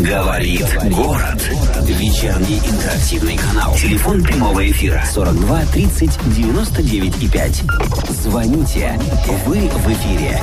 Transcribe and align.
Говорит 0.00 0.64
город. 0.96 1.46
Вечерний 1.82 2.56
интерактивный 2.56 3.36
канал. 3.36 3.74
Телефон 3.74 4.22
прямого 4.22 4.66
эфира 4.70 5.04
42 5.04 5.66
30 5.66 6.34
99 6.34 7.22
и 7.22 7.28
5. 7.28 7.62
Звоните. 8.08 8.98
Вы 9.44 9.68
в 9.68 9.92
эфире. 9.92 10.40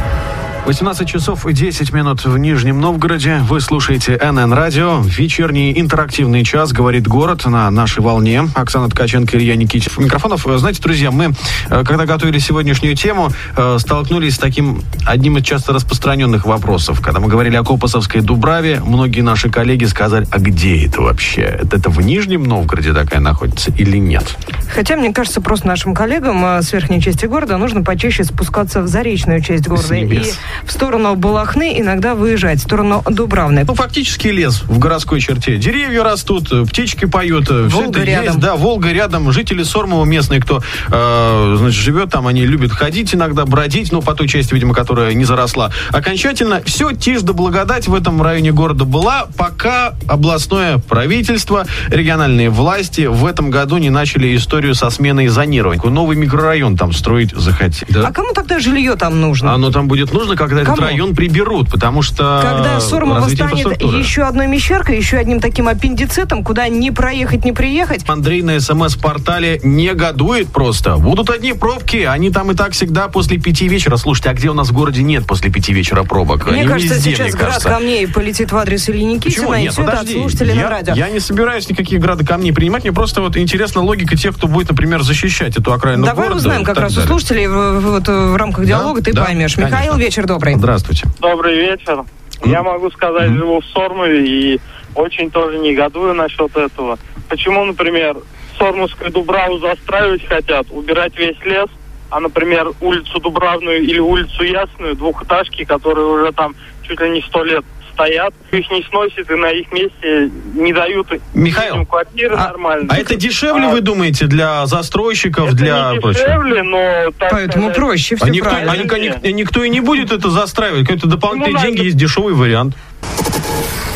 18 0.68 1.08
часов 1.08 1.48
и 1.48 1.54
10 1.54 1.94
минут 1.94 2.26
в 2.26 2.38
Нижнем 2.38 2.82
Новгороде. 2.82 3.40
Вы 3.44 3.62
слушаете 3.62 4.20
НН 4.22 4.52
Радио. 4.52 5.00
Вечерний 5.00 5.72
интерактивный 5.80 6.44
час 6.44 6.74
«Говорит 6.74 7.08
город» 7.08 7.46
на 7.46 7.72
нашей 7.72 8.04
волне. 8.04 8.50
Оксана 8.54 8.90
Ткаченко 8.90 9.38
Илья 9.38 9.56
Никитич. 9.56 9.98
Микрофонов. 9.98 10.46
Знаете, 10.46 10.82
друзья, 10.82 11.10
мы, 11.10 11.32
э, 11.70 11.84
когда 11.86 12.06
готовили 12.06 12.38
сегодняшнюю 12.40 12.98
тему, 12.98 13.32
э, 13.56 13.78
столкнулись 13.80 14.36
с 14.36 14.40
таким 14.40 14.84
одним 15.06 15.38
из 15.38 15.46
часто 15.46 15.72
распространенных 15.72 16.46
вопросов. 16.46 17.00
Когда 17.00 17.22
мы 17.22 17.30
говорили 17.30 17.56
о 17.56 17.64
Копосовской 17.64 18.20
Дубраве, 18.20 18.82
многие 18.86 19.22
наши 19.22 19.50
коллеги 19.50 19.86
сказали, 19.86 20.28
а 20.32 20.38
где 20.38 20.86
это 20.86 21.02
вообще? 21.02 21.44
Это, 21.44 21.78
это 21.78 21.90
в 21.90 22.02
Нижнем 22.02 22.44
Новгороде 22.44 22.92
такая 22.92 23.22
находится 23.22 23.72
или 23.72 23.96
нет? 23.96 24.36
Хотя, 24.76 24.98
мне 24.98 25.14
кажется, 25.14 25.40
просто 25.40 25.66
нашим 25.66 25.94
коллегам 25.94 26.44
э, 26.44 26.62
с 26.62 26.74
верхней 26.74 27.02
части 27.02 27.26
города 27.26 27.58
нужно 27.58 27.84
почаще 27.84 28.26
спускаться 28.26 28.82
в 28.82 28.88
заречную 28.88 29.40
часть 29.40 29.66
города. 29.66 29.96
И 29.96 30.34
в 30.66 30.72
сторону 30.72 31.16
Балахны 31.16 31.80
иногда 31.80 32.16
выезжать, 32.16 32.60
в 32.60 32.64
сторону 32.64 33.04
Дубравны. 33.10 33.64
Ну, 33.68 33.76
фактически 33.76 34.28
лес 34.28 34.62
в 34.64 34.80
городской 34.80 35.20
черте. 35.20 35.58
Деревья 35.58 36.04
растут, 36.04 36.50
птички 36.70 37.06
поют. 37.06 37.50
Волга 37.50 37.70
все 37.70 37.90
это 37.90 38.04
рядом. 38.04 38.26
Есть, 38.26 38.40
да, 38.40 38.56
Волга 38.56 38.92
рядом. 38.92 39.32
Жители 39.32 39.64
Сормова 39.64 40.06
местные, 40.06 40.42
кто 40.42 40.62
э, 40.90 41.56
значит, 41.58 41.82
живет 41.82 42.10
там, 42.10 42.28
они 42.28 42.46
любят 42.46 42.72
ходить 42.72 43.14
иногда, 43.14 43.46
бродить, 43.46 43.92
ну, 43.92 44.02
по 44.02 44.14
той 44.14 44.28
части, 44.28 44.54
видимо, 44.54 44.74
которая 44.74 45.14
не 45.14 45.26
заросла. 45.26 45.72
Окончательно 45.92 46.62
все 46.66 46.92
тишь 46.92 47.22
да 47.22 47.34
благодать 47.34 47.88
в 47.88 47.94
этом 47.94 48.22
районе 48.22 48.52
города 48.52 48.86
была, 48.86 49.28
пока 49.38 49.96
областное 50.08 50.78
правительство, 50.80 51.66
региональные 51.90 52.50
власти 52.50 53.08
в 53.08 53.26
этом 53.26 53.50
году 53.50 53.78
не 53.78 53.90
начали 53.90 54.36
историю 54.36 54.76
со 54.76 54.90
сменой 54.90 55.28
зонирования. 55.28 55.82
Новый 55.90 56.18
микрорайон 56.18 56.78
там 56.78 56.94
строить 56.94 57.32
захотели. 57.36 57.92
Да? 57.92 58.08
А 58.08 58.12
кому 58.12 58.34
тогда 58.34 58.60
жилье 58.60 58.96
там 58.96 59.22
нужно? 59.22 59.54
Оно 59.54 59.72
там 59.72 59.88
будет 59.88 60.14
нужно, 60.14 60.36
когда 60.48 60.64
Кому? 60.64 60.78
этот 60.78 60.86
район 60.90 61.16
приберут, 61.16 61.70
потому 61.70 62.02
что... 62.02 62.42
Когда 62.44 62.80
Сормово 62.80 63.22
развитие 63.22 63.48
станет 63.48 63.82
еще 63.82 64.24
одной 64.24 64.48
мещеркой, 64.48 64.98
еще 64.98 65.18
одним 65.18 65.40
таким 65.40 65.68
аппендицитом, 65.68 66.44
куда 66.44 66.68
не 66.68 66.92
проехать, 66.92 67.46
не 67.46 67.52
приехать. 67.52 68.04
Андрей 68.08 68.42
на 68.42 68.60
СМС-портале 68.60 69.60
негодует 69.64 70.48
просто. 70.50 70.98
Будут 70.98 71.30
одни 71.30 71.54
пробки, 71.54 71.98
они 71.98 72.30
там 72.32 72.52
и 72.52 72.56
так 72.56 72.72
всегда 72.74 73.08
после 73.08 73.38
пяти 73.38 73.68
вечера. 73.68 73.98
Слушайте, 73.98 74.30
а 74.30 74.34
где 74.34 74.50
у 74.50 74.54
нас 74.54 74.70
в 74.70 74.74
городе 74.74 75.04
нет 75.04 75.26
после 75.26 75.52
пяти 75.52 75.74
вечера 75.74 76.04
пробок? 76.04 76.46
Мне 76.48 76.60
Они 76.62 76.68
кажется, 76.68 76.96
везде, 76.96 77.12
сейчас 77.12 77.28
мне 77.28 77.32
град 77.32 77.46
кажется. 77.48 77.70
камней 77.70 78.08
полетит 78.08 78.52
в 78.52 78.58
адрес 78.58 78.90
Ильи 78.90 79.04
Никитина, 79.06 79.56
и 79.56 79.64
Нет, 79.64 79.74
все 79.74 79.82
это 79.84 79.92
от 79.92 79.98
подожди. 80.00 80.20
слушателей 80.20 80.56
я, 80.56 80.64
на 80.64 80.70
радио. 80.70 80.94
я 80.94 81.10
не 81.10 81.20
собираюсь 81.20 81.70
никаких 81.70 82.00
грады 82.00 82.26
камней 82.26 82.54
принимать. 82.54 82.84
Мне 82.84 82.94
просто 82.94 83.22
вот 83.22 83.36
интересна 83.38 83.82
логика 83.82 84.16
тех, 84.16 84.36
кто 84.36 84.48
будет, 84.48 84.70
например, 84.70 85.02
защищать 85.04 85.58
эту 85.58 85.74
окраину 85.74 86.06
Давай 86.06 86.28
города. 86.28 86.38
узнаем 86.38 86.62
и 86.62 86.66
как 86.66 86.78
раз 86.80 86.92
у 86.94 86.96
далее. 86.96 87.08
слушателей 87.08 87.48
в, 87.48 87.52
в- 87.52 87.82
вот, 87.92 88.08
в 88.08 88.36
рамках 88.36 88.66
диалога, 88.66 89.02
ты 89.02 89.14
Да, 89.14 89.26
поймешь. 89.26 89.56
конечно. 89.56 89.76
Михаил, 89.76 89.96
вечер 89.98 90.26
добрый. 90.28 90.56
Здравствуйте. 90.56 91.08
Добрый 91.20 91.56
вечер. 91.56 92.04
Я 92.46 92.62
могу 92.62 92.92
сказать, 92.92 93.32
живу 93.32 93.62
в 93.62 93.66
Сормове 93.66 94.28
и 94.28 94.62
очень 94.94 95.32
тоже 95.32 95.58
негодую 95.58 96.14
насчет 96.14 96.56
этого. 96.56 97.00
Почему, 97.30 97.66
например, 97.66 98.18
Сормовскую 98.60 99.12
Дубраву 99.12 99.58
застраивать 99.58 100.28
хотят, 100.28 100.68
убирать 100.70 101.18
весь 101.18 101.40
лес, 101.44 101.70
а, 102.10 102.20
например, 102.20 102.72
улицу 102.82 103.20
Дубравную 103.20 103.82
или 103.82 104.00
улицу 104.00 104.44
Ясную, 104.44 104.96
двухэтажки, 104.96 105.66
которые 105.66 106.06
уже 106.06 106.32
там 106.32 106.56
чуть 106.84 107.00
ли 107.02 107.10
не 107.10 107.22
сто 107.22 107.44
лет 107.44 107.66
стоят, 107.98 108.32
их 108.52 108.70
не 108.70 108.84
сносят 108.84 109.30
и 109.32 109.34
на 109.36 109.50
их 109.50 109.72
месте 109.72 110.30
не 110.54 110.72
дают 110.72 111.08
Михаил, 111.34 111.84
квартиры 111.86 112.36
А, 112.38 112.50
нормально. 112.50 112.88
а 112.94 112.98
это 112.98 113.16
дешевле, 113.16 113.66
А, 113.66 113.70
вы 113.70 113.82
думаете, 113.82 114.28
для 114.28 114.68
застройщиков, 114.68 115.48
это 115.48 115.56
для 115.58 115.92
не 115.94 116.00
прочего? 116.00 116.24
дешевле, 116.24 116.64
но... 116.64 117.12
Так 117.18 117.32
Поэтому 117.32 117.64
сказать, 117.72 117.76
проще, 117.76 118.16
все 118.16 118.26
А 118.26 118.30
никто, 118.30 118.50
правильно. 118.52 118.72
а 118.74 118.78
никто, 118.78 118.98
ник- 118.98 119.24
никто 119.34 119.64
и 119.64 119.70
не 119.70 119.80
будет 119.82 120.12
это 120.12 120.30
застраивать. 120.30 120.82
Какие-то 120.82 121.08
дополнительные 121.08 121.56
Ну, 121.56 121.62
деньги, 121.64 121.78
надо- 121.78 121.86
есть 121.86 121.98
дешевый 121.98 122.36
вариант. 122.36 122.76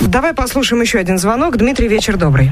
Давай 0.02 0.34
послушаем 0.34 0.81
еще 0.81 0.98
один 0.98 1.20
звонок. 1.20 1.58
Дмитрий, 1.58 1.88
вечер 1.88 2.18
добрый. 2.18 2.52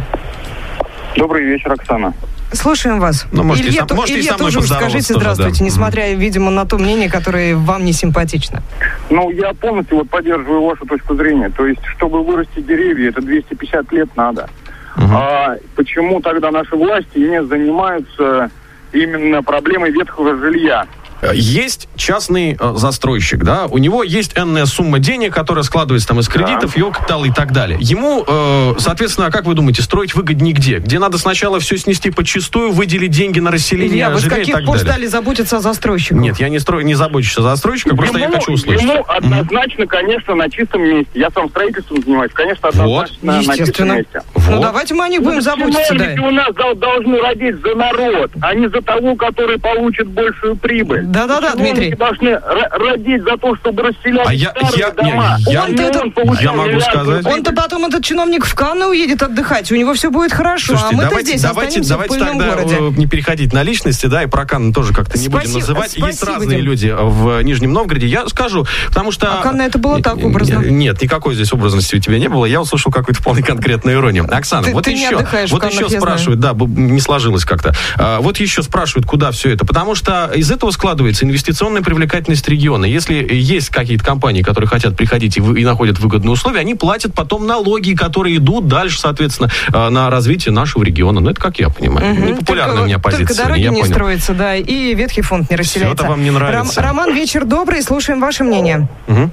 Добрый 1.16 1.44
вечер, 1.46 1.72
Оксана. 1.74 2.14
Слушаем 2.52 3.00
вас. 3.00 3.28
Ну, 3.32 3.44
можете 3.44 3.68
и 3.68 3.72
Илья, 3.72 3.80
сам- 3.80 3.88
то- 3.90 3.96
можете 3.96 4.18
и 4.18 4.22
Илья 4.22 4.32
со 4.32 4.38
мной 4.40 4.52
тоже 4.52 4.68
скажите 4.68 5.14
тоже, 5.14 5.20
здравствуйте, 5.20 5.60
да. 5.60 5.66
несмотря, 5.66 6.14
видимо, 6.16 6.50
на 6.50 6.66
то 6.66 6.78
мнение, 6.78 7.10
которое 7.10 7.56
вам 7.56 7.86
не 7.86 7.94
симпатично. 7.94 8.64
Ну, 9.10 9.30
я 9.32 9.54
полностью 9.54 9.98
вот 9.98 10.10
поддерживаю 10.10 10.64
вашу 10.64 10.86
точку 10.86 11.16
зрения. 11.16 11.50
То 11.50 11.68
есть, 11.68 11.82
чтобы 11.98 12.24
вырастить 12.24 12.66
деревья, 12.66 13.10
это 13.10 13.22
250 13.22 13.92
лет 13.92 14.10
надо. 14.16 14.50
А 14.96 15.56
почему 15.76 16.20
тогда 16.22 16.52
наши 16.52 16.76
власти 16.76 17.18
не 17.20 17.44
занимаются 17.46 18.50
именно 18.92 19.42
проблемой 19.44 19.92
ветхого 19.92 20.36
жилья? 20.38 20.86
Есть 21.34 21.88
частный 21.96 22.58
э, 22.60 22.74
застройщик, 22.78 23.44
да, 23.44 23.66
у 23.66 23.78
него 23.78 24.04
есть 24.04 24.38
энная 24.38 24.66
сумма 24.66 25.00
денег, 25.00 25.34
которая 25.34 25.64
складывается 25.64 26.08
там 26.08 26.20
из 26.20 26.28
кредитов, 26.28 26.78
его 26.78 26.92
капитала 26.92 27.26
и 27.26 27.32
так 27.32 27.52
далее. 27.52 27.78
Ему, 27.82 28.24
э, 28.26 28.74
соответственно, 28.80 29.30
как 29.32 29.46
вы 29.46 29.54
думаете, 29.54 29.82
строить 29.82 30.16
выгоднее 30.16 30.54
где? 30.54 30.78
Где 30.80 30.98
надо 31.00 31.18
сначала 31.18 31.60
все 31.60 31.78
снести 31.78 32.10
подчистую, 32.12 32.72
выделить 32.72 33.12
деньги 33.12 33.40
на 33.40 33.52
расселение 33.52 33.90
Илья, 33.96 34.10
вы 34.10 34.20
с 34.20 34.24
каких 34.26 34.64
пор 34.66 34.80
стали 34.80 35.06
заботиться 35.08 35.58
о 35.58 35.60
застройщиках? 35.60 36.18
Нет, 36.20 36.40
я 36.40 36.50
не 36.50 36.60
строю, 36.60 36.86
не 36.86 36.96
забочусь 36.96 37.38
о 37.38 37.42
застройщиках, 37.42 37.98
просто 37.98 38.18
я 38.20 38.30
хочу 38.32 38.54
услышать. 38.54 38.82
ему 38.84 39.04
однозначно, 39.08 39.86
конечно, 39.88 40.36
на 40.36 40.50
чистом 40.50 40.84
месте. 40.84 41.12
Я 41.16 41.30
сам 41.32 41.50
строительством 41.50 42.02
занимаюсь, 42.02 42.32
конечно, 42.34 42.70
однозначно 42.70 43.18
на 43.22 43.40
чистом 43.40 43.56
Естественно. 43.56 43.94
месте. 43.94 44.22
Ну, 44.36 44.42
Вот. 44.56 44.62
давайте 44.62 44.94
мы 44.94 45.06
о 45.06 45.10
них 45.10 45.22
будем 45.22 45.36
Ну, 45.36 45.42
заботиться, 45.42 45.96
да. 45.96 46.16
у 46.24 46.32
нас 46.32 46.54
дол- 46.56 46.76
должны 46.76 47.20
родить 47.22 47.56
за 47.62 47.76
народ, 47.76 48.32
а 48.42 48.54
не 48.56 48.68
за 48.70 48.82
того, 48.82 49.16
который 49.16 49.60
получит 49.60 50.08
большую 50.08 50.56
прибыль. 50.56 51.04
Да-да-да, 51.10 51.56
Дмитрий. 51.56 51.96
должны 51.96 52.40
родить 52.72 53.24
за 53.24 53.38
то, 53.38 53.56
чтобы 53.58 53.84
расселять 53.84 54.28
А 54.28 54.34
я- 54.34 54.52
старые 54.52 54.80
я- 54.80 55.04
не, 55.04 55.12
дома. 55.12 55.38
я- 55.40 55.64
А 55.64 55.68
не 55.70 55.72
Он-то 55.72 55.84
это- 55.84 56.00
он 56.02 56.12
получал 56.12 56.44
я 56.44 56.52
могу 56.54 56.80
сказать-. 56.80 57.26
Он-то 57.26 57.52
потом, 57.54 57.86
этот 57.86 58.04
чиновник, 58.04 58.46
в 58.46 58.54
Канны 58.56 58.86
уедет 58.88 59.24
отдыхать, 59.24 59.72
у 59.72 59.76
него 59.76 59.94
все 59.94 60.10
будет 60.12 60.32
хорошо, 60.34 60.74
Слушайте, 60.78 60.94
а 60.94 60.98
мы-то 60.98 61.10
давайте, 61.10 61.30
здесь 61.32 61.42
давайте, 61.42 61.80
останемся 61.82 61.90
давайте 61.90 62.16
в 62.16 62.20
тогда 62.20 62.56
городе. 62.56 62.76
э, 62.80 62.90
не 63.00 63.08
переходить 63.08 63.54
на 63.54 63.64
личности, 63.64 64.06
да, 64.06 64.24
и 64.24 64.28
про 64.28 64.46
Канны 64.46 64.74
тоже 64.74 64.94
как-то 64.94 65.18
не 65.18 65.28
будем 65.30 65.42
Спасибо- 65.50 65.60
называть. 65.60 65.98
Есть 65.98 66.18
спасибо, 66.18 66.32
разные 66.34 66.58
Дим. 66.58 66.66
люди 66.66 66.96
в 66.98 67.42
Нижнем 67.42 67.74
Новгороде. 67.74 68.08
Я 68.08 68.28
скажу, 68.30 68.66
потому 68.88 69.12
что... 69.12 69.40
А 69.40 69.42
Канны 69.42 69.64
это 69.64 69.78
было 69.80 70.02
так 70.02 70.18
образно? 70.18 70.60
Нет, 70.60 71.02
никакой 71.02 71.34
здесь 71.36 71.52
образности 71.54 71.96
у 71.96 72.00
тебя 72.00 72.20
не 72.20 72.28
было. 72.28 72.46
Я 72.46 72.62
услышал 72.62 72.92
какую-то 72.92 73.22
вполне 73.22 73.42
конкретную 73.44 73.98
иронию. 73.98 74.28
Оксана, 74.30 74.64
Ты- 74.64 74.74
вот 74.74 74.86
ты 74.86 74.92
еще, 74.92 75.16
вот 75.16 75.26
Каннах, 75.26 75.72
еще 75.72 75.82
я 75.84 75.88
знаю. 75.90 76.02
спрашивают, 76.02 76.40
да, 76.40 76.54
не 76.56 77.00
сложилось 77.00 77.46
как-то. 77.46 77.74
А, 77.98 78.20
Вот 78.22 78.38
еще 78.38 78.62
спрашивают, 78.64 79.06
куда 79.08 79.32
все 79.32 79.50
это, 79.52 79.66
потому 79.66 79.96
что 79.96 80.30
из 80.36 80.52
этого 80.52 80.72
складывается 81.00 81.26
инвестиционная 81.26 81.82
привлекательность 81.82 82.46
региона. 82.50 82.84
Если 82.84 83.26
есть 83.34 83.70
какие-то 83.70 84.04
компании, 84.04 84.42
которые 84.42 84.68
хотят 84.68 84.98
приходить 84.98 85.38
и, 85.38 85.40
вы- 85.42 85.62
и 85.62 85.64
находят 85.66 85.98
выгодные 85.98 86.32
условия, 86.32 86.60
они 86.60 86.76
платят 86.76 87.14
потом 87.14 87.48
налоги, 87.48 87.94
которые 87.94 88.36
идут 88.36 88.68
дальше, 88.68 89.00
соответственно, 89.00 89.50
а, 89.72 89.90
на 89.90 90.10
развитие 90.10 90.52
нашего 90.52 90.84
региона. 90.84 91.22
Ну, 91.22 91.30
это 91.30 91.40
как 91.40 91.58
я 91.60 91.70
понимаю. 91.70 92.14
Мгм. 92.16 92.26
Непопулярная 92.28 92.68
Только- 92.76 92.84
у 92.84 92.86
меня 92.88 93.00
позиция. 93.00 93.28
Только 93.28 93.44
дороги 93.44 93.62
я 93.62 93.70
не 93.70 93.82
понял. 93.82 93.94
строятся, 93.94 94.34
да, 94.34 94.56
и 94.58 94.94
ветхий 94.94 95.22
фонд 95.22 95.50
не 95.50 95.56
расселяется. 95.56 96.04
это 96.04 96.12
вам 96.12 96.22
не 96.22 96.32
нравится. 96.32 96.82
Ром- 96.82 96.88
Роман, 96.90 97.16
вечер 97.16 97.46
добрый, 97.46 97.82
слушаем 97.82 98.20
ваше 98.20 98.44
мнение. 98.44 98.90
Мгм. 99.08 99.32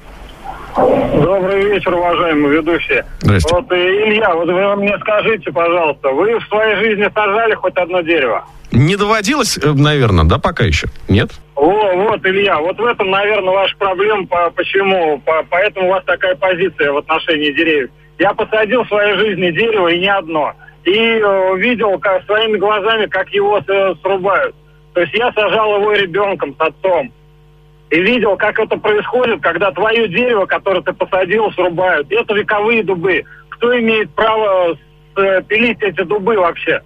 Добрый 0.76 1.64
вечер, 1.70 1.94
уважаемые 1.94 2.58
ведущие. 2.58 3.04
Здрасте. 3.20 3.54
Вот, 3.54 3.72
э, 3.72 3.76
Илья, 3.76 4.34
вот 4.34 4.46
вы 4.46 4.76
мне 4.76 4.96
скажите, 5.00 5.50
пожалуйста, 5.50 6.10
вы 6.10 6.38
в 6.38 6.44
своей 6.48 6.76
жизни 6.76 7.08
сажали 7.14 7.54
хоть 7.54 7.76
одно 7.76 8.02
дерево? 8.02 8.44
Не 8.72 8.96
доводилось, 8.96 9.56
э, 9.56 9.72
наверное, 9.72 10.24
да, 10.24 10.38
пока 10.38 10.64
еще? 10.64 10.88
Нет? 11.08 11.30
О, 11.54 11.70
вот, 11.94 12.26
Илья, 12.26 12.58
вот 12.58 12.76
в 12.78 12.84
этом, 12.84 13.10
наверное, 13.10 13.54
ваша 13.54 13.74
проблема. 13.78 14.26
По, 14.26 14.50
почему? 14.50 15.18
По- 15.24 15.44
поэтому 15.48 15.88
у 15.88 15.90
вас 15.92 16.04
такая 16.04 16.34
позиция 16.36 16.92
в 16.92 16.98
отношении 16.98 17.52
деревьев. 17.52 17.90
Я 18.18 18.34
посадил 18.34 18.84
в 18.84 18.88
своей 18.88 19.16
жизни 19.16 19.50
дерево, 19.52 19.88
и 19.88 19.98
не 19.98 20.12
одно. 20.12 20.52
И 20.84 20.92
э, 20.92 21.56
видел 21.56 21.98
как, 21.98 22.24
своими 22.26 22.58
глазами, 22.58 23.06
как 23.06 23.30
его 23.30 23.58
э, 23.66 23.94
срубают. 24.02 24.54
То 24.92 25.00
есть 25.00 25.14
я 25.14 25.32
сажал 25.32 25.76
его 25.80 25.92
ребенком 25.92 26.54
с 26.54 26.60
отцом. 26.60 27.12
И 27.90 28.00
видел, 28.00 28.36
как 28.36 28.58
это 28.58 28.76
происходит, 28.76 29.40
когда 29.42 29.70
твое 29.70 30.08
дерево, 30.08 30.46
которое 30.46 30.82
ты 30.82 30.92
посадил, 30.92 31.50
срубают. 31.52 32.10
Это 32.10 32.34
вековые 32.34 32.82
дубы. 32.82 33.22
Кто 33.50 33.78
имеет 33.78 34.10
право 34.10 34.76
э, 35.16 35.42
пилить 35.42 35.80
эти 35.82 36.02
дубы 36.02 36.36
вообще? 36.36 36.82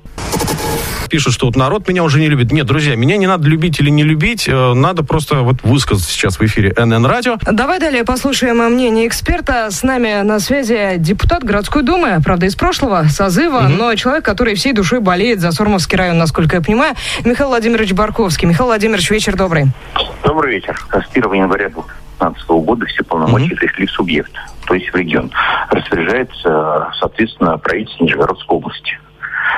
Пишут, 1.11 1.35
что 1.35 1.47
вот 1.47 1.57
народ 1.57 1.89
меня 1.89 2.05
уже 2.05 2.21
не 2.21 2.29
любит. 2.29 2.53
Нет, 2.53 2.67
друзья, 2.67 2.95
меня 2.95 3.17
не 3.17 3.27
надо 3.27 3.49
любить 3.49 3.81
или 3.81 3.91
не 3.91 4.05
любить. 4.05 4.49
э, 4.49 4.73
Надо 4.75 5.03
просто 5.03 5.41
вот 5.43 5.57
высказать 5.65 6.05
сейчас 6.09 6.39
в 6.39 6.43
эфире 6.43 6.73
НН 6.77 7.05
Радио. 7.05 7.37
Давай 7.51 7.81
далее 7.81 8.05
послушаем 8.05 8.59
мнение 8.73 9.09
эксперта. 9.09 9.71
С 9.73 9.83
нами 9.83 10.23
на 10.23 10.39
связи 10.39 10.95
депутат 10.99 11.43
городской 11.43 11.83
думы, 11.83 12.19
правда, 12.25 12.47
из 12.47 12.55
прошлого 12.55 13.05
созыва, 13.09 13.63
но 13.63 13.93
человек, 13.97 14.25
который 14.25 14.55
всей 14.55 14.73
душой 14.73 15.01
болеет 15.01 15.41
за 15.41 15.51
Сормовский 15.51 15.99
район, 15.99 16.17
насколько 16.19 16.55
я 16.57 16.63
понимаю, 16.63 16.95
Михаил 17.25 17.49
Владимирович 17.49 17.93
Барковский. 17.93 18.47
Михаил 18.47 18.67
Владимирович, 18.67 19.11
вечер 19.11 19.37
добрый. 19.37 19.65
Добрый 20.25 20.55
вечер. 20.55 20.81
С 20.93 21.11
1 21.13 21.33
января 21.33 21.71
2016 21.71 22.49
года 22.49 22.87
все 22.87 23.03
полномочия 23.03 23.57
перешли 23.57 23.87
в 23.87 23.91
субъект, 23.91 24.31
то 24.65 24.75
есть 24.75 24.89
в 24.93 24.95
регион. 24.95 25.33
Распоряжается, 25.71 26.89
соответственно, 27.01 27.59
правительство 27.59 28.05
Нижегородской 28.05 28.57
области. 28.57 28.99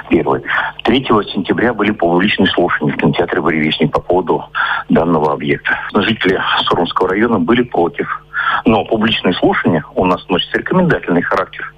Первый. 0.09 0.43
3 0.85 1.05
сентября 1.33 1.73
были 1.73 1.91
публичные 1.91 2.49
слушания 2.49 2.93
в 2.93 2.97
кинотеатре 2.97 3.41
«Буревестник» 3.41 3.93
по 3.93 4.01
поводу 4.01 4.45
данного 4.89 5.33
объекта. 5.33 5.79
Жители 5.95 6.41
Сурмского 6.65 7.11
района 7.11 7.39
были 7.39 7.63
против. 7.63 8.09
Но 8.65 8.85
публичные 8.85 9.35
слушания 9.35 9.85
у 9.95 10.05
нас 10.05 10.27
носят 10.29 10.55
рекомендательный 10.55 11.23
характер. 11.23 11.73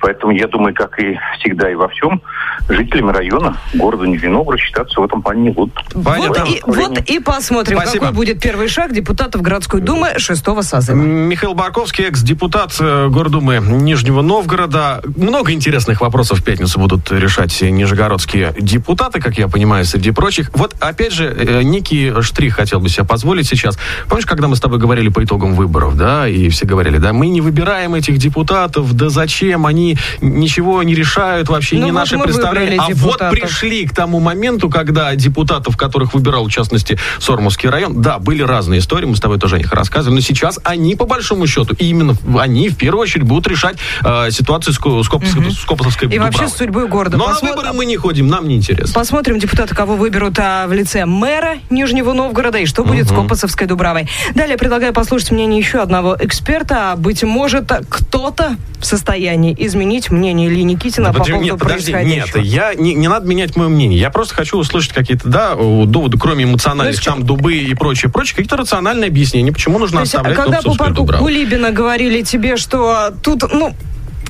Поэтому 0.00 0.32
я 0.32 0.46
думаю, 0.46 0.74
как 0.74 0.98
и 0.98 1.18
всегда 1.38 1.70
и 1.70 1.74
во 1.74 1.88
всем, 1.88 2.22
жителями 2.68 3.10
района 3.10 3.56
города 3.74 4.06
Нижний 4.06 4.28
Новгород 4.28 4.60
считаться 4.60 5.00
в 5.00 5.04
этом 5.04 5.22
плане 5.22 5.42
не 5.42 5.50
будут. 5.50 5.74
Вот 5.94 6.48
и, 6.48 6.62
вот 6.66 6.98
и 6.98 7.18
посмотрим, 7.20 7.78
Спасибо. 7.78 8.06
какой 8.06 8.16
будет 8.16 8.40
первый 8.40 8.68
шаг 8.68 8.92
депутатов 8.92 9.42
городской 9.42 9.80
думы 9.80 10.18
шестого 10.18 10.62
созыва. 10.62 10.96
Михаил 10.96 11.54
Барковский, 11.54 12.04
экс-депутат 12.04 12.76
э, 12.80 13.08
Гордумы 13.08 13.58
Нижнего 13.60 14.22
Новгорода. 14.22 15.02
Много 15.16 15.52
интересных 15.52 16.00
вопросов 16.00 16.40
в 16.40 16.44
пятницу 16.44 16.78
будут 16.78 17.10
решать 17.10 17.60
нижегородские 17.60 18.54
депутаты, 18.58 19.20
как 19.20 19.38
я 19.38 19.48
понимаю, 19.48 19.84
среди 19.84 20.10
прочих. 20.10 20.50
Вот, 20.54 20.74
опять 20.80 21.12
же, 21.12 21.24
э, 21.26 21.62
некий 21.62 22.12
штрих 22.22 22.56
хотел 22.56 22.80
бы 22.80 22.88
себе 22.88 23.04
позволить 23.04 23.46
сейчас. 23.46 23.78
Помнишь, 24.08 24.26
когда 24.26 24.48
мы 24.48 24.56
с 24.56 24.60
тобой 24.60 24.78
говорили 24.78 25.08
по 25.08 25.22
итогам 25.24 25.54
выборов, 25.54 25.96
да, 25.96 26.28
и 26.28 26.48
все 26.48 26.66
говорили, 26.66 26.98
да, 26.98 27.12
мы 27.12 27.28
не 27.28 27.40
выбираем 27.40 27.94
этих 27.94 28.18
депутатов, 28.18 28.92
да 28.94 29.08
зачем, 29.08 29.66
они 29.66 29.96
ничего 30.20 30.82
не 30.82 30.94
решают, 30.94 31.48
вообще 31.48 31.76
Ну 31.76 31.86
не 31.86 31.92
вот 31.92 31.98
наше 31.98 32.16
мы 32.16 32.26
представление. 32.50 32.80
выбрали 32.80 32.92
А 32.92 32.94
вот 32.94 33.12
депутатов. 33.12 33.30
пришли 33.40 33.86
к 33.86 33.94
тому 33.94 34.20
моменту, 34.20 34.68
когда 34.70 35.14
депутатов, 35.14 35.76
которых 35.76 36.14
выбирал, 36.14 36.44
в 36.46 36.50
частности, 36.50 36.98
Сормовский 37.18 37.68
район, 37.68 38.00
да, 38.02 38.18
были 38.18 38.42
разные 38.42 38.80
истории, 38.80 39.06
мы 39.06 39.16
с 39.16 39.20
тобой 39.20 39.38
тоже 39.38 39.56
о 39.56 39.58
них 39.58 39.72
рассказывали, 39.72 40.16
но 40.16 40.20
сейчас 40.20 40.58
они, 40.64 40.94
по 40.96 41.06
большому 41.06 41.46
счету, 41.46 41.74
именно 41.78 42.16
они 42.38 42.68
в 42.68 42.76
первую 42.76 43.02
очередь 43.02 43.24
будут 43.26 43.46
решать 43.48 43.76
э, 44.04 44.30
ситуацию 44.30 44.74
с, 44.74 44.78
Ко- 44.78 45.02
с 45.02 45.08
Копосовской, 45.08 45.50
с 45.52 45.64
Копосовской 45.64 46.08
И 46.08 46.18
вообще 46.18 46.30
Дубравой. 46.40 46.52
с 46.54 46.56
судьбой 46.58 46.88
города. 46.88 47.16
Но 47.16 47.26
Посмо- 47.28 47.42
на 47.42 47.50
выборы 47.50 47.72
мы 47.72 47.84
не 47.86 47.96
ходим, 47.96 48.28
нам 48.28 48.48
не 48.48 48.56
интересно. 48.56 48.94
Посмотрим, 48.94 49.38
депутаты 49.38 49.74
кого 49.74 49.96
выберут 49.96 50.38
а, 50.38 50.66
в 50.66 50.72
лице 50.72 51.06
мэра 51.06 51.58
Нижнего 51.70 52.12
Новгорода 52.12 52.58
и 52.58 52.66
что 52.66 52.84
будет 52.84 53.06
с 53.06 53.10
Копосовской 53.10 53.66
Дубравой. 53.66 54.08
Далее 54.34 54.56
предлагаю 54.56 54.92
послушать 54.92 55.30
мнение 55.30 55.58
еще 55.58 55.78
одного 55.80 56.16
эксперта. 56.18 56.94
Быть 56.96 57.22
может, 57.22 57.70
кто-то 57.88 58.56
в 58.78 58.86
состоянии 58.86 59.54
изменить 59.58 60.10
мнение 60.10 60.48
Ильи 60.48 60.62
Никитина 60.62 61.08
Да 61.08 61.12
по 61.12 61.18
подожди, 61.18 61.32
поводу 61.32 61.50
нет, 61.52 61.58
подожди, 61.60 61.92
нет, 61.92 62.28
происходящего. 62.40 62.76
я 62.76 62.82
не, 62.82 62.94
не 62.94 63.08
надо 63.08 63.26
менять 63.26 63.56
мое 63.56 63.68
мнение. 63.68 63.98
Я 63.98 64.10
просто 64.10 64.34
хочу 64.34 64.58
услышать 64.58 64.92
какие-то, 64.92 65.28
да, 65.28 65.54
доводы, 65.54 66.18
кроме 66.18 66.44
эмоциональных, 66.44 66.96
Ну, 66.96 67.12
там, 67.12 67.24
дубы 67.24 67.54
и 67.54 67.74
прочее, 67.74 68.10
прочее, 68.10 68.36
какие-то 68.36 68.56
рациональные 68.56 69.08
объяснения, 69.08 69.52
почему 69.52 69.78
нужно 69.78 69.98
То 69.98 70.02
есть, 70.02 70.14
оставлять 70.14 70.36
когда 70.36 70.62
по 70.62 70.74
парку. 70.74 71.06
Кулибина 71.06 71.70
говорили 71.70 72.22
тебе, 72.22 72.56
что 72.56 73.12
тут, 73.22 73.42
ну, 73.52 73.74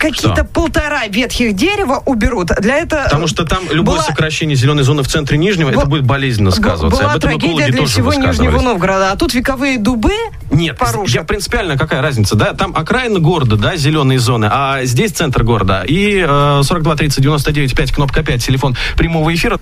какие-то 0.01 0.45
полтора 0.45 1.07
ветхих 1.07 1.55
дерева 1.55 2.03
уберут. 2.07 2.49
Для 2.59 2.79
этого 2.79 3.05
Потому 3.05 3.27
что 3.27 3.45
там 3.45 3.63
любое 3.71 3.99
была- 3.99 4.05
сокращение 4.07 4.57
зеленой 4.57 4.83
зоны 4.83 5.03
в 5.03 5.09
центре 5.09 5.39
Нижнего, 5.39 5.71
это 5.71 5.81
Бу- 5.81 5.87
будет 5.87 6.05
болезненно 6.05 6.51
сказываться. 6.51 7.01
Была 7.03 7.13
Об 7.13 7.19
этом 7.19 7.31
трагедия 7.39 7.67
для 7.71 7.87
всего 7.87 8.13
Нижнего. 8.15 8.61
Новгорода. 8.61 9.13
А 9.13 9.17
тут 9.17 9.35
вековые 9.35 9.79
дубы 9.79 10.11
Нет, 10.51 10.77
порушат. 10.79 11.15
я 11.15 11.23
принципиально, 11.25 11.77
какая 11.79 12.03
разница, 12.03 12.35
да, 12.37 12.55
там 12.55 12.75
окраины 12.75 13.21
города, 13.21 13.57
да, 13.57 13.77
зеленые 13.77 14.19
зоны, 14.19 14.49
а 14.51 14.85
здесь 14.85 15.13
центр 15.13 15.43
города. 15.45 15.85
И 15.87 16.25
э, 16.27 16.61
42 16.65 16.97
30 16.97 17.23
99 17.23 17.75
5, 17.77 17.93
кнопка 17.93 18.23
5, 18.23 18.45
телефон 18.45 18.77
прямого 18.97 19.35
эфира. 19.35 19.59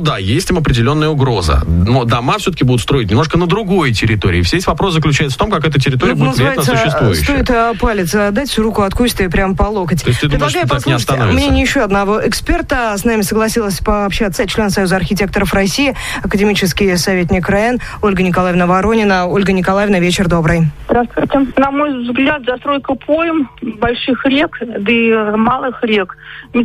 Да, 0.00 0.18
есть 0.18 0.50
им 0.50 0.58
определенная 0.58 1.08
угроза. 1.08 1.62
Но 1.66 2.04
дома 2.04 2.38
все-таки 2.38 2.64
будут 2.64 2.80
строить 2.82 3.10
немножко 3.10 3.38
на 3.38 3.46
другой 3.46 3.92
территории. 3.92 4.42
Весь 4.50 4.66
вопрос 4.66 4.94
заключается 4.94 5.36
в 5.36 5.38
том, 5.38 5.50
как 5.50 5.66
эта 5.66 5.80
территория 5.80 6.14
Ну, 6.14 6.26
будет 6.26 6.36
влиять 6.38 6.56
на 6.56 6.62
существующую. 6.62 7.24
Стоит 7.24 7.50
э, 7.50 7.72
палец 7.80 8.12
дать, 8.12 8.48
всю 8.50 8.62
руку 8.62 8.82
откусит 8.82 9.20
и 9.20 9.28
прям 9.28 9.56
по 9.56 9.64
локоть. 9.64 10.02
То 10.02 10.08
есть 10.08 10.20
ты 10.20 10.28
думаешь, 10.28 10.52
Предлагаю 10.52 10.66
что 10.66 10.76
так 10.76 10.86
не 10.86 10.92
послушать 10.94 11.08
остановится? 11.10 11.34
мнение 11.48 11.62
еще 11.62 11.80
одного 11.80 12.26
эксперта. 12.26 12.94
С 12.96 13.04
нами 13.04 13.22
согласилась 13.22 13.78
пообщаться 13.78 14.46
член 14.46 14.70
Союза 14.70 14.96
архитекторов 14.96 15.52
России, 15.52 15.94
академический 16.22 16.96
советник 16.96 17.48
РАН 17.48 17.78
Ольга 18.02 18.22
Николаевна 18.22 18.66
Воронина. 18.66 19.26
Ольга 19.26 19.52
Николаевна, 19.52 19.98
вечер 20.00 20.28
добрый. 20.28 20.62
Здравствуйте. 20.88 21.46
На 21.56 21.70
мой 21.70 22.02
взгляд, 22.04 22.42
застройка 22.46 22.94
пойм 22.94 23.48
больших 23.62 24.24
рек, 24.26 24.56
да 24.60 24.90
и 24.92 25.12
малых 25.36 25.82
рек 25.82 26.16
м, 26.54 26.64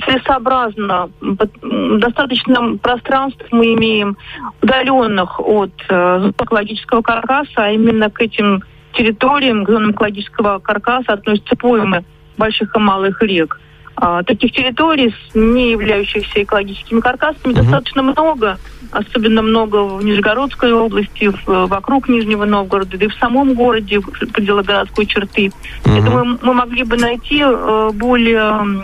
Достаточно 1.99 2.77
пространств 3.25 3.45
мы 3.51 3.73
имеем 3.73 4.17
удаленных 4.61 5.39
от 5.39 5.71
э, 5.89 6.31
экологического 6.39 7.01
каркаса, 7.01 7.51
а 7.57 7.71
именно 7.71 8.09
к 8.09 8.21
этим 8.21 8.63
территориям, 8.93 9.65
к 9.65 9.69
зонам 9.69 9.91
экологического 9.91 10.59
каркаса 10.59 11.13
относятся 11.13 11.55
поймы 11.55 12.03
больших 12.37 12.75
и 12.75 12.79
малых 12.79 13.21
рек. 13.21 13.59
А, 13.97 14.23
таких 14.23 14.51
территорий, 14.51 15.13
не 15.33 15.71
являющихся 15.71 16.43
экологическими 16.43 16.99
каркасами, 16.99 17.53
достаточно 17.53 18.01
много. 18.03 18.57
Особенно 18.91 19.41
много 19.41 19.83
в 19.83 20.03
Нижегородской 20.03 20.73
области, 20.73 21.29
в- 21.29 21.67
вокруг 21.67 22.09
Нижнего 22.09 22.43
Новгорода, 22.45 22.97
да 22.97 23.05
и 23.05 23.07
в 23.07 23.13
самом 23.15 23.53
городе, 23.53 23.99
в 23.99 24.11
пределах 24.33 24.65
городской 24.65 25.05
черты. 25.05 25.51
Я 25.85 26.01
думаю, 26.01 26.37
мы 26.41 26.53
могли 26.53 26.83
бы 26.83 26.97
найти 26.97 27.41
э, 27.41 27.91
более 27.93 28.83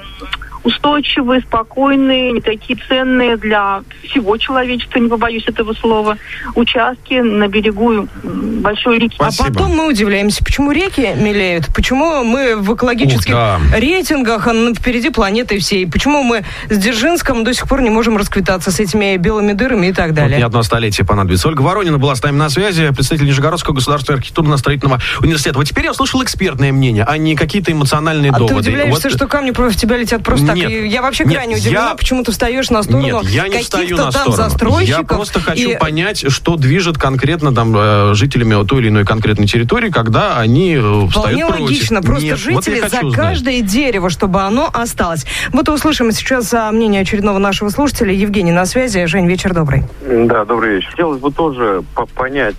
устойчивые, 0.64 1.42
спокойные, 1.42 2.32
не 2.34 2.42
такие 2.42 2.78
ценные 2.88 3.38
для 3.38 3.82
всего 4.04 4.38
человечества, 4.38 5.00
не 5.00 5.10
побоюсь 5.10 5.44
этого 5.48 5.74
слова, 5.74 6.18
участки 6.56 7.16
на 7.16 7.48
берегу 7.48 8.08
большой 8.24 9.00
реки. 9.00 9.16
Спасибо. 9.16 9.46
А 9.48 9.52
потом 9.52 9.72
мы 9.76 9.88
удивляемся, 9.88 10.44
почему 10.44 10.72
реки 10.72 11.10
мелеют, 11.16 11.68
почему 11.76 12.24
мы 12.24 12.56
в 12.58 12.76
экологических 12.76 13.34
Ух, 13.34 13.40
да. 13.40 13.60
рейтингах 13.76 14.48
а, 14.48 14.54
ну, 14.54 14.74
впереди 14.76 15.10
планеты 15.10 15.58
всей, 15.60 15.88
почему 15.88 16.24
мы 16.24 16.44
с 16.70 16.78
Дзержинском 16.78 17.44
до 17.44 17.54
сих 17.54 17.68
пор 17.68 17.82
не 17.82 17.90
можем 17.90 18.18
расквитаться 18.18 18.72
с 18.72 18.80
этими 18.80 19.18
белыми 19.18 19.54
дырами 19.54 19.88
и 19.88 19.94
так 19.94 20.08
Вот 20.10 20.16
далее. 20.16 20.38
не 20.38 20.44
одно 20.44 20.64
столетие 20.64 21.06
понадобится. 21.06 21.48
Ольга 21.48 21.62
Воронина 21.62 21.98
была 21.98 22.16
с 22.16 22.22
нами 22.24 22.38
на 22.38 22.50
связи, 22.50 22.88
представитель 22.94 23.28
Нижегородского 23.28 23.74
государственного 23.74 24.20
архитектурно-строительного 24.20 25.00
университета. 25.22 25.58
Вот 25.58 25.68
теперь 25.68 25.86
я 25.86 25.92
услышал 25.92 26.22
экспертное 26.24 26.72
мнение, 26.72 27.04
а 27.08 27.18
не 27.18 27.36
какие-то 27.36 27.72
эмоциональные 27.72 28.32
А 28.32 28.34
ты 28.34 28.40
доводы. 28.40 28.56
удивляешься, 28.70 29.10
Вот- 29.10 29.16
что 29.18 29.28
камни 29.28 29.52
против 29.52 29.78
тебя 29.78 29.98
летят 29.98 30.24
просто 30.24 30.51
так? 30.54 30.70
Нет. 30.70 30.70
И 30.72 30.88
я 30.88 31.02
вообще 31.02 31.24
Нет, 31.26 31.34
крайне 31.34 31.56
удивлена, 31.56 31.90
я- 31.90 31.96
почему 31.96 32.24
ты 32.24 32.32
встаешь 32.32 32.70
на 32.70 32.84
сторону 32.84 33.22
Нет, 33.22 33.24
я 33.30 33.48
не 33.48 33.60
встаю 33.60 33.98
на 33.98 34.04
там 34.04 34.12
сторону. 34.12 34.36
застройщиков. 34.36 35.00
Я 35.02 35.04
просто 35.04 35.40
хочу 35.40 35.70
и- 35.72 35.78
понять, 35.78 36.32
что 36.32 36.56
движет 36.56 36.98
конкретно 36.98 37.54
там 37.54 37.74
э, 37.76 38.14
жителями 38.14 38.64
той 38.66 38.82
или 38.82 38.90
иной 38.90 39.06
конкретной 39.06 39.48
территории, 39.48 39.90
когда 39.90 40.38
они 40.38 40.76
э, 40.76 40.80
встают 40.80 41.12
Вполне 41.12 41.46
против. 41.46 41.62
логично. 41.64 42.02
Просто 42.02 42.24
Нет, 42.26 42.40
вот 42.52 42.64
жители 42.66 42.80
хочу 42.82 42.96
за 42.96 43.00
знать. 43.02 43.16
каждое 43.16 43.62
дерево, 43.62 44.10
чтобы 44.10 44.42
оно 44.42 44.70
осталось. 44.72 45.26
Вот 45.52 45.68
и 45.68 45.72
услышим 45.72 46.12
сейчас 46.12 46.54
а, 46.54 46.72
мнение 46.72 47.02
очередного 47.02 47.38
нашего 47.40 47.70
слушателя. 47.70 48.14
Евгений 48.14 48.52
на 48.52 48.66
связи. 48.66 49.06
Жень, 49.06 49.28
вечер 49.28 49.54
добрый. 49.54 49.84
Да, 50.08 50.46
добрый 50.46 50.76
вечер. 50.76 50.90
Хотелось 50.92 51.20
бы 51.20 51.32
тоже 51.32 51.84
по- 51.96 52.06
понять 52.06 52.56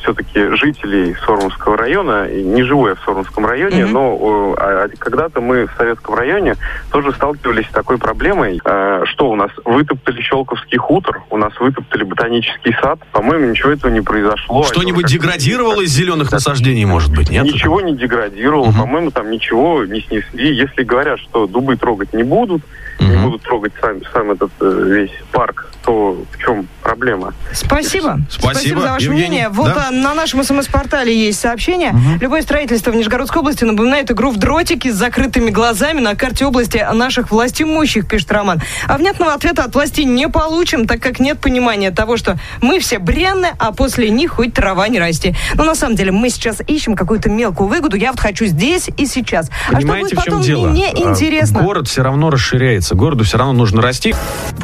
все-таки 0.00 0.56
жителей 0.56 1.14
Сормовского 1.24 1.76
района, 1.76 2.28
не 2.28 2.62
живу 2.62 2.88
я 2.88 2.94
в 2.94 3.00
Сормовском 3.04 3.46
районе, 3.46 3.84
Мгм. 3.84 3.92
но 3.92 4.54
э, 4.58 4.88
когда-то 4.98 5.40
мы 5.40 5.66
в 5.66 5.70
Советском 5.76 6.14
районе 6.14 6.56
тоже 6.90 7.12
сталкивались 7.12 7.66
с 7.66 7.70
такой 7.72 7.98
проблемой, 7.98 8.60
э, 8.64 9.02
что 9.06 9.30
у 9.30 9.36
нас 9.36 9.50
вытоптали 9.64 10.20
Щелковский 10.20 10.78
хутор, 10.78 11.22
у 11.30 11.36
нас 11.36 11.52
вытоптали 11.60 12.04
ботанический 12.04 12.74
сад, 12.82 12.98
по-моему, 13.12 13.46
ничего 13.50 13.70
этого 13.70 13.90
не 13.90 14.00
произошло. 14.00 14.62
Что-нибудь 14.64 15.02
как-то- 15.02 15.12
деградировало 15.18 15.82
из 15.82 15.90
зеленых 15.90 16.32
насаждений, 16.32 16.84
может 16.84 17.14
быть, 17.14 17.30
нет? 17.30 17.44
Ничего 17.44 17.80
не 17.80 17.94
деградировало, 17.96 18.70
Мгм. 18.70 18.80
по-моему, 18.80 19.10
там 19.10 19.30
ничего 19.30 19.84
не 19.84 20.00
снесли. 20.00 20.54
Если 20.54 20.82
говорят, 20.82 21.18
что 21.20 21.46
дубы 21.46 21.76
трогать 21.76 22.12
не 22.12 22.22
будут, 22.22 22.62
не 22.98 23.06
Мгм. 23.16 23.22
будут 23.24 23.42
трогать 23.42 23.72
сам, 23.80 23.96
сам 24.12 24.30
этот 24.32 24.50
э, 24.60 24.84
весь 24.86 25.12
парк, 25.32 25.66
то 25.84 26.22
в 26.30 26.38
чем 26.38 26.68
проблема? 26.82 27.32
Спасибо. 27.52 28.18
Спасибо, 28.28 28.80
за 28.82 28.88
ваше 28.92 29.06
Евгений. 29.06 29.28
мнение. 29.28 29.48
Вот 29.48 29.72
Да. 29.74 29.86
а, 29.88 29.90
на 29.90 30.12
нашем 30.12 30.44
смс-портале 30.44 31.14
есть 31.16 31.40
сообщение. 31.40 31.94
Любое 32.20 32.42
строительство 32.42 32.90
в 32.90 32.96
Нижегородской 32.96 33.40
области 33.40 33.64
напоминает 33.64 34.10
игру 34.10 34.30
в 34.30 34.36
дротики 34.36 34.90
с 34.90 34.94
закрытыми 34.94 35.48
глазами 35.50 36.00
на 36.00 36.14
карте 36.14 36.44
области 36.44 36.69
наших 36.74 37.30
властимущих, 37.30 38.06
пишет 38.08 38.30
Роман. 38.32 38.60
А 38.86 38.96
внятного 38.98 39.34
ответа 39.34 39.64
от 39.64 39.74
власти 39.74 40.02
не 40.02 40.28
получим, 40.28 40.86
так 40.86 41.00
как 41.00 41.20
нет 41.20 41.38
понимания 41.40 41.90
того, 41.90 42.16
что 42.16 42.38
мы 42.60 42.78
все 42.80 42.98
бренны, 42.98 43.48
а 43.58 43.72
после 43.72 44.10
них 44.10 44.32
хоть 44.32 44.54
трава 44.54 44.88
не 44.88 44.98
расти. 44.98 45.34
Но 45.54 45.64
на 45.64 45.74
самом 45.74 45.96
деле 45.96 46.12
мы 46.12 46.30
сейчас 46.30 46.60
ищем 46.66 46.94
какую-то 46.94 47.28
мелкую 47.28 47.68
выгоду. 47.68 47.96
Я 47.96 48.10
вот 48.12 48.20
хочу 48.20 48.46
здесь 48.46 48.88
и 48.96 49.06
сейчас. 49.06 49.48
а 49.48 49.72
что 49.72 49.76
Понимаете, 49.76 50.14
будет 50.14 50.20
в 50.20 50.24
чем 50.24 50.32
потом, 50.34 50.42
дело? 50.42 50.68
мне 50.68 50.88
А, 50.90 50.98
интересно. 51.10 51.62
Город 51.62 51.88
все 51.88 52.02
равно 52.02 52.30
расширяется. 52.30 52.94
Городу 52.94 53.24
все 53.24 53.38
равно 53.38 53.52
нужно 53.52 53.82
расти. 53.82 54.14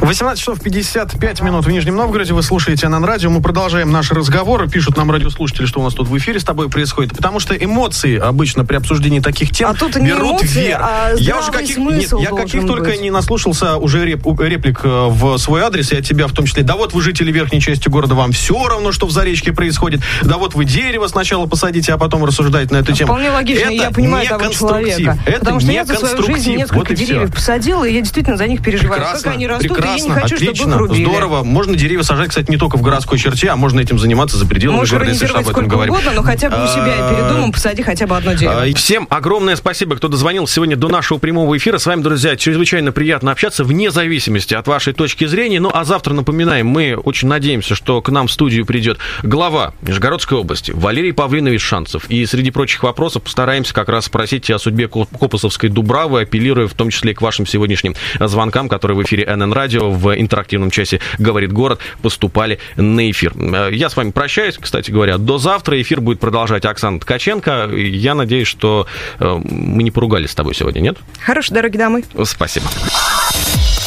18 0.01 0.39
часов 0.41 0.61
55 0.61 1.41
минут 1.43 1.65
в 1.65 1.71
Нижнем 1.71 1.97
Новгороде. 1.97 2.33
Вы 2.35 2.43
слушаете 2.43 2.89
НН 2.89 3.05
Радио. 3.05 3.31
Мы 3.31 3.41
продолжаем 3.41 3.91
наши 3.91 4.15
разговоры. 4.15 4.69
Пишут 4.69 4.97
нам 4.97 5.11
радиослушатели, 5.11 5.67
что 5.67 5.81
у 5.81 5.85
нас 5.85 5.95
тут 5.95 6.09
в 6.09 6.17
эфире 6.19 6.41
с 6.41 6.45
тобой 6.45 6.69
происходит. 6.69 7.13
Потому 7.17 7.41
что 7.41 7.55
эмоции 7.55 8.19
обычно 8.19 8.65
при 8.65 8.77
обсуждении 8.77 9.21
таких 9.21 9.51
тем 9.51 9.71
А 9.71 9.75
тут 9.75 9.97
берут 9.97 10.43
эмоции, 10.43 10.67
вверх. 10.67 10.81
а 10.83 11.11
я 11.17 11.39
уже 11.39 11.51
каких, 11.53 11.75
смысл. 11.75 11.96
Смысл 12.01 12.19
Нет, 12.19 12.31
я 12.31 12.37
каких 12.37 12.67
только 12.67 12.91
быть? 12.91 13.01
не 13.01 13.11
наслушался 13.11 13.77
уже 13.77 14.05
реп- 14.07 14.41
реплик 14.43 14.81
э, 14.85 15.07
в 15.09 15.39
свой 15.39 15.63
адрес, 15.63 15.93
и 15.93 15.97
от 15.97 16.05
тебя 16.05 16.27
в 16.27 16.33
том 16.33 16.47
числе. 16.47 16.63
Да 16.63 16.77
вот 16.77 16.93
вы 16.93 17.03
жители 17.03 17.31
верхней 17.33 17.61
части 17.61 17.89
города, 17.89 18.15
вам 18.15 18.33
все 18.33 18.67
равно, 18.69 18.93
что 18.93 19.07
в 19.07 19.11
Заречке 19.11 19.53
происходит. 19.53 20.01
Да 20.23 20.39
вот 20.39 20.55
вы 20.55 20.65
дерево 20.65 21.07
сначала 21.09 21.47
посадите, 21.47 21.93
а 21.93 21.99
потом 21.99 22.25
рассуждаете 22.25 22.73
на 22.75 22.79
эту 22.79 22.93
тему. 22.93 23.13
Вполне 23.13 23.31
логично, 23.31 23.65
Это 23.65 23.73
я 23.73 23.91
понимаю 23.91 24.25
не 24.25 24.29
того 24.29 24.53
человека. 24.53 25.19
Это 25.27 25.41
потому 25.41 25.61
что 25.61 25.69
не 25.69 25.75
я 25.75 25.85
за 25.85 25.97
свою 25.97 26.23
жизнь 26.23 26.55
несколько 26.57 26.77
Вот 26.79 26.95
деревьев 26.95 27.35
посадила, 27.35 27.85
и 27.85 27.95
я 27.95 28.01
действительно 28.01 28.37
за 28.37 28.47
них 28.47 28.63
переживаю. 28.63 29.01
Прекрасно, 29.01 29.23
как 29.31 29.35
они 29.35 29.47
растут, 29.47 29.69
прекрасно, 29.69 29.95
и 29.97 29.99
я 30.01 30.05
не 30.05 30.11
хочу, 30.21 30.35
отлично, 30.37 30.55
чтобы 30.57 30.73
их 30.73 30.79
рубили. 30.91 31.05
здорово. 31.05 31.43
Можно 31.45 31.77
деревья 31.77 32.03
сажать, 32.03 32.29
кстати, 32.31 32.51
не 32.51 32.57
только 32.57 32.77
в 32.77 32.83
городской 32.83 33.19
черте, 33.19 33.49
а 33.51 33.57
можно 33.57 33.81
этим 33.81 33.99
заниматься 33.99 34.37
за 34.37 34.47
пределами 34.47 34.77
Можешь 34.79 34.93
города, 34.93 35.11
если 35.11 35.27
об 35.27 35.49
этом 35.49 35.69
говорим. 35.69 35.93
угодно, 35.95 36.13
но 36.15 36.23
хотя 36.23 36.51
бы 36.51 36.57
у 36.63 36.67
себя 36.67 37.09
перед 37.11 37.29
домом 37.29 37.53
посади 37.53 37.83
хотя 37.83 38.07
бы 38.07 38.17
одно 38.17 38.33
дерево. 38.35 38.63
А, 38.63 38.75
Всем 38.77 39.07
огромное 39.11 39.57
спасибо, 39.57 39.97
кто 39.97 40.09
дозвонил 40.09 40.47
сегодня 40.47 40.77
до 40.77 40.89
нашего 40.89 41.19
прямого 41.19 41.57
эфира. 41.57 41.79
С 41.87 41.89
вами, 41.89 42.03
друзья, 42.03 42.35
чрезвычайно 42.35 42.91
приятно 42.91 43.31
общаться, 43.31 43.63
вне 43.63 43.93
зависимости 43.93 44.55
от 44.55 44.67
вашей 44.67 44.93
точки 44.93 45.25
зрения. 45.27 45.61
Ну, 45.61 45.71
а 45.73 45.85
завтра, 45.85 46.15
напоминаем, 46.15 46.67
мы 46.67 46.97
очень 46.97 47.29
надеемся, 47.29 47.77
что 47.77 48.03
к 48.03 48.09
нам 48.09 48.27
в 48.27 48.33
студию 48.33 48.67
придет 48.67 48.99
глава 49.23 49.73
Нижегородской 49.83 50.37
области 50.37 50.73
Валерий 50.73 51.13
Павлинович 51.13 51.61
Шанцев. 51.63 52.07
И 52.11 52.27
среди 52.27 52.51
прочих 52.51 52.83
вопросов 52.83 53.23
постараемся 53.23 53.73
как 53.73 53.89
раз 53.89 54.07
спросить 54.07 54.51
о 54.51 54.59
судьбе 54.59 54.89
Коп- 54.89 55.17
Копосовской 55.17 55.69
Дубравы, 55.69 56.23
апеллируя 56.23 56.67
в 56.67 56.75
том 56.75 56.91
числе 56.91 57.13
и 57.13 57.15
к 57.15 57.23
вашим 57.23 57.47
сегодняшним 57.47 57.95
звонкам, 58.19 58.69
которые 58.69 58.99
в 58.99 59.03
эфире 59.05 59.25
НН 59.37 59.53
Радио 59.53 59.89
в 59.89 60.13
интерактивном 60.19 60.73
часе 60.73 60.99
«Говорит 61.21 61.53
город» 61.53 61.79
поступали 62.03 62.59
на 62.75 63.09
эфир. 63.09 63.33
Э, 63.37 63.71
Я 63.73 63.91
с 63.91 63.97
вами 63.97 64.11
прощаюсь, 64.11 64.59
кстати 64.61 64.91
говоря, 64.91 65.19
до 65.19 65.39
завтра. 65.39 65.81
Эфир 65.81 66.01
будет 66.01 66.19
продолжать 66.19 66.65
Оксана 66.65 66.99
Ткаченко. 66.99 67.71
Я 67.77 68.17
надеюсь, 68.17 68.49
что 68.49 68.89
э, 69.21 69.41
мы 69.45 69.85
не 69.85 69.93
поругались 69.93 70.33
с 70.33 70.35
тобой 70.35 70.57
сегодня, 70.57 70.81
нет? 70.81 70.97
Хорошей 71.25 71.55
дороги 71.55 71.76
домой. 71.77 72.05
Спасибо. 72.25 72.67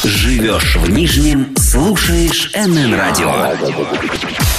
Живешь 0.02 0.76
в 0.76 0.90
Нижнем, 0.90 1.54
слушаешь 1.56 2.50
НН 2.54 2.94
Радио. 2.94 4.49